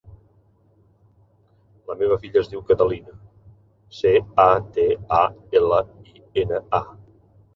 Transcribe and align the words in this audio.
La 1.89 1.97
meva 1.99 2.15
filla 2.23 2.39
es 2.43 2.49
diu 2.53 2.63
Catalina: 2.71 3.13
ce, 3.99 4.13
a, 4.45 4.47
te, 4.77 4.85
a, 5.17 5.19
ela, 5.61 5.83
i, 6.13 6.25
ena, 6.45 6.63
a. 6.79 6.83